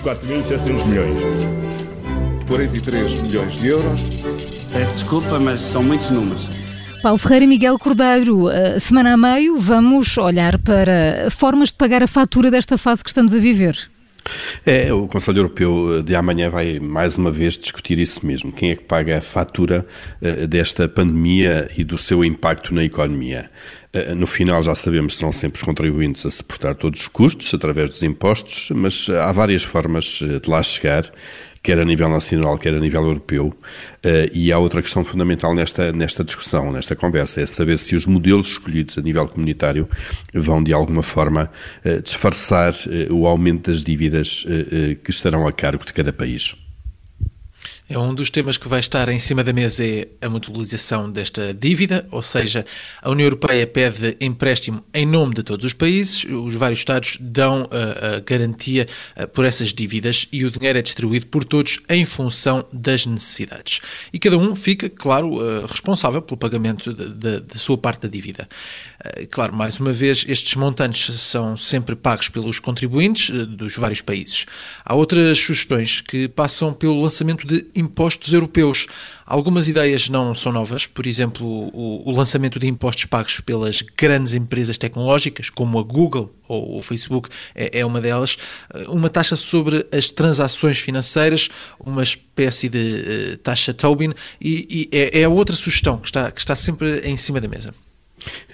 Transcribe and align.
4.700 0.00 0.86
milhões. 0.86 1.14
43 2.46 3.22
milhões 3.22 3.52
de 3.52 3.68
euros. 3.68 4.00
Peço 4.72 4.92
desculpa, 4.94 5.38
mas 5.38 5.60
são 5.60 5.82
muitos 5.82 6.10
números. 6.10 6.48
Paulo 7.02 7.18
Ferreira 7.18 7.44
e 7.44 7.48
Miguel 7.48 7.78
Cordeiro, 7.78 8.48
eh, 8.48 8.78
semana 8.78 9.14
a 9.14 9.16
meio 9.16 9.58
vamos 9.58 10.16
olhar 10.16 10.58
para 10.58 11.28
formas 11.30 11.68
de 11.68 11.74
pagar 11.74 12.02
a 12.02 12.06
fatura 12.06 12.50
desta 12.50 12.78
fase 12.78 13.02
que 13.02 13.10
estamos 13.10 13.34
a 13.34 13.38
viver. 13.38 13.90
É, 14.64 14.92
o 14.92 15.08
Conselho 15.08 15.38
Europeu 15.38 16.02
de 16.02 16.14
amanhã 16.14 16.48
vai 16.48 16.78
mais 16.78 17.18
uma 17.18 17.30
vez 17.30 17.58
discutir 17.58 17.98
isso 17.98 18.24
mesmo. 18.24 18.52
Quem 18.52 18.70
é 18.70 18.76
que 18.76 18.84
paga 18.84 19.18
a 19.18 19.20
fatura 19.20 19.84
uh, 20.20 20.46
desta 20.46 20.88
pandemia 20.88 21.68
e 21.76 21.82
do 21.82 21.98
seu 21.98 22.24
impacto 22.24 22.72
na 22.72 22.84
economia? 22.84 23.50
Uh, 23.94 24.14
no 24.14 24.26
final 24.26 24.62
já 24.62 24.74
sabemos 24.74 25.12
que 25.14 25.18
serão 25.18 25.32
sempre 25.32 25.56
os 25.58 25.62
contribuintes 25.62 26.24
a 26.24 26.30
suportar 26.30 26.74
todos 26.74 27.00
os 27.00 27.08
custos 27.08 27.52
através 27.52 27.90
dos 27.90 28.02
impostos, 28.02 28.70
mas 28.74 29.08
há 29.10 29.30
várias 29.32 29.62
formas 29.62 30.04
de 30.04 30.48
lá 30.48 30.62
chegar 30.62 31.12
quer 31.62 31.78
a 31.78 31.84
nível 31.84 32.08
nacional, 32.08 32.58
quer 32.58 32.74
a 32.74 32.80
nível 32.80 33.04
europeu. 33.04 33.54
Eh, 34.02 34.30
e 34.34 34.52
há 34.52 34.58
outra 34.58 34.82
questão 34.82 35.04
fundamental 35.04 35.54
nesta, 35.54 35.92
nesta 35.92 36.24
discussão, 36.24 36.72
nesta 36.72 36.96
conversa, 36.96 37.40
é 37.40 37.46
saber 37.46 37.78
se 37.78 37.94
os 37.94 38.04
modelos 38.04 38.48
escolhidos 38.48 38.98
a 38.98 39.00
nível 39.00 39.26
comunitário 39.28 39.88
vão, 40.34 40.62
de 40.62 40.72
alguma 40.72 41.02
forma, 41.02 41.50
eh, 41.84 42.00
disfarçar 42.00 42.74
eh, 42.90 43.06
o 43.10 43.26
aumento 43.26 43.70
das 43.70 43.84
dívidas 43.84 44.44
que 45.04 45.10
estarão 45.10 45.46
a 45.46 45.52
cargo 45.52 45.84
de 45.84 45.92
cada 45.92 46.12
país. 46.12 46.56
É 47.88 47.98
um 47.98 48.14
dos 48.14 48.30
temas 48.30 48.56
que 48.56 48.68
vai 48.68 48.80
estar 48.80 49.08
em 49.08 49.18
cima 49.18 49.42
da 49.42 49.52
mesa 49.52 49.84
é 49.84 50.08
a 50.20 50.28
mutualização 50.28 51.10
desta 51.10 51.52
dívida, 51.52 52.06
ou 52.10 52.22
seja, 52.22 52.64
a 53.00 53.10
União 53.10 53.26
Europeia 53.26 53.66
pede 53.66 54.16
empréstimo 54.20 54.84
em 54.94 55.06
nome 55.06 55.34
de 55.34 55.42
todos 55.42 55.64
os 55.64 55.72
países, 55.72 56.24
os 56.24 56.54
vários 56.54 56.82
Estados 56.82 57.16
dão 57.20 57.68
a, 57.70 58.14
uh, 58.14 58.16
a 58.16 58.20
garantia 58.20 58.88
uh, 59.16 59.28
por 59.28 59.44
essas 59.44 59.72
dívidas 59.72 60.26
e 60.32 60.44
o 60.44 60.50
dinheiro 60.50 60.78
é 60.78 60.82
distribuído 60.82 61.26
por 61.26 61.44
todos 61.44 61.80
em 61.88 62.04
função 62.04 62.64
das 62.72 63.06
necessidades. 63.06 63.80
E 64.12 64.18
cada 64.18 64.36
um 64.36 64.54
fica, 64.56 64.90
claro, 64.90 65.36
uh, 65.36 65.66
responsável 65.66 66.20
pelo 66.20 66.36
pagamento 66.36 66.92
da 66.92 67.54
sua 67.56 67.78
parte 67.78 68.02
da 68.02 68.08
dívida. 68.08 68.48
Claro, 69.30 69.52
mais 69.54 69.78
uma 69.78 69.92
vez, 69.92 70.24
estes 70.28 70.54
montantes 70.54 71.14
são 71.20 71.56
sempre 71.56 71.94
pagos 71.94 72.28
pelos 72.28 72.58
contribuintes 72.58 73.30
dos 73.46 73.76
vários 73.76 74.00
países. 74.00 74.46
Há 74.84 74.94
outras 74.94 75.38
sugestões 75.38 76.00
que 76.00 76.28
passam 76.28 76.72
pelo 76.72 77.00
lançamento 77.00 77.46
de 77.46 77.51
impostos 77.74 78.32
europeus. 78.32 78.86
Algumas 79.26 79.68
ideias 79.68 80.08
não 80.08 80.34
são 80.34 80.52
novas, 80.52 80.86
por 80.86 81.06
exemplo, 81.06 81.46
o, 81.46 82.08
o, 82.08 82.12
lançamento 82.12 82.58
de 82.58 82.66
impostos 82.66 83.04
pagos 83.06 83.40
pelas 83.40 83.82
grandes 83.96 84.34
empresas 84.34 84.76
tecnológicas, 84.76 85.48
como 85.48 85.78
a 85.78 85.82
Google 85.82 86.34
ou 86.48 86.78
o 86.78 86.82
Facebook 86.82 87.28
é, 87.54 87.80
é 87.80 87.86
uma 87.86 88.00
delas, 88.00 88.36
uma 88.88 89.08
taxa 89.08 89.36
sobre 89.36 89.86
as 89.92 90.10
transações 90.10 90.78
financeiras, 90.78 91.48
uma 91.80 92.02
espécie 92.02 92.68
de 92.68 92.78
uh, 92.78 93.36
taxa 93.38 93.72
Tobin, 93.72 94.12
e, 94.40 94.88
e 94.92 94.96
é, 94.96 95.22
é 95.22 95.28
outra 95.28 95.56
sugestão 95.56 95.98
que 95.98 96.08
está, 96.08 96.30
que 96.30 96.40
está 96.40 96.56
sempre 96.56 97.00
em 97.00 97.16
cima 97.16 97.40
da 97.40 97.48
mesa. 97.48 97.72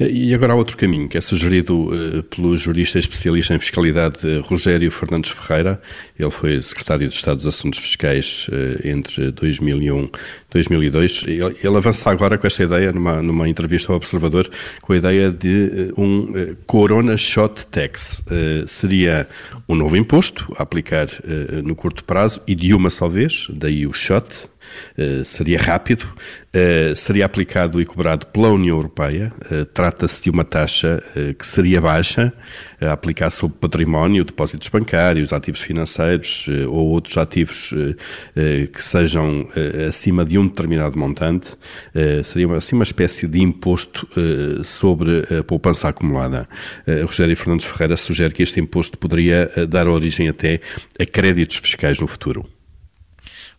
E 0.00 0.34
agora 0.34 0.52
há 0.52 0.56
outro 0.56 0.76
caminho, 0.76 1.08
que 1.08 1.18
é 1.18 1.20
sugerido 1.20 1.88
uh, 1.92 2.22
pelo 2.24 2.56
jurista 2.56 2.98
especialista 2.98 3.54
em 3.54 3.58
fiscalidade 3.58 4.18
Rogério 4.44 4.90
Fernandes 4.90 5.30
Ferreira. 5.30 5.80
Ele 6.18 6.30
foi 6.30 6.62
secretário 6.62 7.08
de 7.08 7.14
Estado 7.14 7.38
dos 7.38 7.46
Assuntos 7.46 7.80
Fiscais 7.80 8.46
uh, 8.48 8.86
entre 8.86 9.30
2001 9.32 10.04
e 10.04 10.10
2002. 10.50 11.24
Ele, 11.26 11.76
avança 11.76 12.10
agora 12.10 12.38
com 12.38 12.46
esta 12.46 12.62
ideia, 12.62 12.92
numa, 12.92 13.22
numa 13.22 13.48
entrevista 13.48 13.92
ao 13.92 13.96
Observador, 13.96 14.48
com 14.80 14.92
a 14.92 14.96
ideia 14.96 15.30
de 15.30 15.92
um 15.96 16.54
Corona 16.66 17.16
Shot 17.16 17.66
Tax. 17.66 18.24
seria 18.66 19.28
um 19.68 19.74
novo 19.74 19.96
imposto 19.96 20.52
a 20.56 20.62
aplicar 20.62 21.08
no 21.64 21.74
curto 21.74 22.04
prazo 22.04 22.40
e 22.46 22.54
de 22.54 22.74
uma 22.74 22.90
só 22.90 23.08
vez, 23.08 23.46
daí 23.50 23.86
o 23.86 23.92
shot, 23.92 24.48
seria 25.24 25.58
rápido, 25.58 26.04
uh, 26.04 26.94
seria 26.96 27.24
aplicado 27.24 27.80
e 27.80 27.84
cobrado 27.84 28.26
pela 28.26 28.48
União 28.48 28.76
Europeia. 28.76 29.32
Uh, 29.50 29.64
trata-se 29.66 30.22
de 30.22 30.30
uma 30.30 30.44
taxa 30.44 31.02
que 31.38 31.46
seria 31.46 31.80
baixa, 31.80 32.32
a 32.80 32.92
aplicar 32.92 33.30
sobre 33.30 33.56
património, 33.58 34.24
depósitos 34.24 34.68
bancários, 34.68 35.32
ativos 35.32 35.60
financeiros 35.60 36.46
ou 36.68 36.88
outros 36.88 37.16
ativos 37.16 37.74
que 38.72 38.84
sejam 38.84 39.48
acima 39.88 40.24
de 40.24 40.38
um 40.38 40.46
determinado 40.46 40.98
montante. 40.98 41.56
seria 42.24 42.50
assim 42.56 42.76
uma 42.76 42.84
espécie 42.84 43.26
de 43.26 43.40
imposto 43.40 44.08
sobre 44.64 45.24
a 45.38 45.42
poupança 45.42 45.88
acumulada. 45.88 46.48
Rogério 47.06 47.36
Fernandes 47.36 47.66
Ferreira 47.66 47.96
sugere 47.96 48.32
que 48.32 48.42
este 48.42 48.60
imposto 48.60 48.96
poderia 48.98 49.50
dar 49.68 49.88
origem 49.88 50.28
até 50.28 50.60
a 50.98 51.06
créditos 51.06 51.56
fiscais 51.56 51.98
no 52.00 52.06
futuro. 52.06 52.44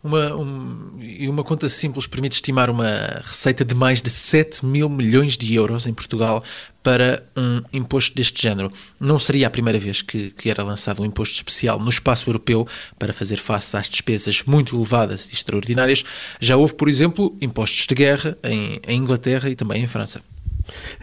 Uma, 0.01 0.33
um, 0.33 0.97
e 0.97 1.27
uma 1.27 1.43
conta 1.43 1.67
simples 1.67 2.07
permite 2.07 2.33
estimar 2.33 2.69
uma 2.69 2.87
receita 3.21 3.65
de 3.65 3.75
mais 3.75 4.01
de 4.01 4.09
7 4.09 4.65
mil 4.65 4.87
milhões 4.87 5.37
de 5.37 5.53
euros 5.53 5.85
em 5.85 5.93
Portugal 5.93 6.41
para 6.81 7.21
um 7.35 7.61
imposto 7.73 8.15
deste 8.15 8.41
género. 8.41 8.71
Não 8.97 9.19
seria 9.19 9.47
a 9.47 9.49
primeira 9.49 9.77
vez 9.77 10.01
que, 10.01 10.31
que 10.31 10.49
era 10.49 10.63
lançado 10.63 11.01
um 11.01 11.05
imposto 11.05 11.35
especial 11.35 11.79
no 11.79 11.89
espaço 11.89 12.29
europeu 12.29 12.65
para 12.97 13.11
fazer 13.11 13.37
face 13.37 13.75
às 13.75 13.89
despesas 13.89 14.41
muito 14.43 14.73
elevadas 14.73 15.29
e 15.31 15.33
extraordinárias. 15.33 16.05
Já 16.39 16.55
houve, 16.55 16.75
por 16.75 16.87
exemplo, 16.87 17.35
impostos 17.41 17.85
de 17.85 17.93
guerra 17.93 18.37
em, 18.41 18.79
em 18.87 18.97
Inglaterra 18.97 19.49
e 19.49 19.55
também 19.55 19.83
em 19.83 19.87
França. 19.87 20.21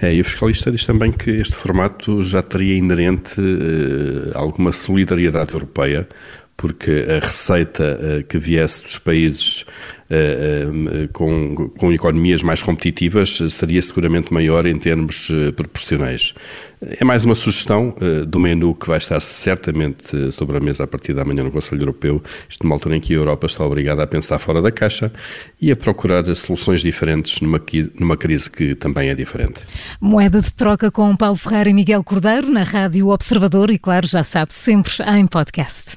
É, 0.01 0.15
e 0.15 0.21
o 0.21 0.25
fiscalista 0.25 0.71
diz 0.71 0.87
também 0.87 1.13
que 1.13 1.31
este 1.31 1.55
formato 1.55 2.23
já 2.23 2.43
teria 2.43 2.77
inerente 2.77 3.41
uh, 3.41 4.31
alguma 4.35 4.73
solidariedade 4.73 5.53
europeia, 5.53 6.09
porque 6.57 7.05
a 7.09 7.25
receita 7.25 7.99
uh, 8.01 8.25
que 8.25 8.39
viesse 8.39 8.83
dos 8.83 8.99
países 8.99 9.65
uh, 10.11 11.09
com, 11.13 11.69
com 11.77 11.93
economias 11.93 12.43
mais 12.43 12.63
competitivas 12.63 13.39
seria 13.51 13.83
seguramente 13.83 14.33
maior 14.33 14.67
em 14.67 14.79
termos 14.79 15.31
proporcionais. 15.55 16.35
É 16.81 17.05
mais 17.05 17.25
uma 17.25 17.35
sugestão 17.35 17.95
do 18.29 18.39
menu 18.39 18.75
que 18.75 18.87
vai 18.87 18.99
estar 18.99 19.19
certamente 19.19 20.31
sobre 20.33 20.59
a 20.59 20.61
mesa 20.61 20.85
a 20.85 20.87
partir 20.87 21.15
da 21.15 21.25
manhã 21.25 21.43
no 21.43 21.51
Conselho 21.51 21.83
Europeu, 21.83 22.23
isto 22.49 22.63
numa 22.65 22.77
altura 22.77 22.97
em 22.97 23.01
que 23.01 23.15
a 23.15 23.17
Europa 23.17 23.47
está 23.47 23.65
obrigada 23.65 24.03
a 24.03 24.07
pensar 24.07 24.39
fora 24.39 24.61
da 24.61 24.71
caixa 24.71 25.11
e 25.61 25.73
a 25.73 25.77
procurar 25.77 26.23
soluções 26.37 26.83
diferentes 26.83 27.41
numa, 27.41 27.61
numa 27.99 28.17
crise 28.17 28.51
que 28.51 28.75
também 28.75 29.09
é 29.09 29.15
diferente. 29.15 29.61
Moeda 30.01 30.41
de 30.41 30.53
troca 30.53 30.91
com 30.91 31.17
Paulo 31.17 31.37
Ferreira 31.37 31.71
e 31.71 31.75
Miguel 31.75 32.05
Cordeiro 32.05 32.51
na 32.51 32.63
Rádio 32.63 33.09
Observador 33.09 33.71
e, 33.71 33.79
claro, 33.79 34.07
já 34.07 34.23
sabe, 34.23 34.53
sempre 34.53 34.93
em 35.19 35.27
podcast. 35.27 35.97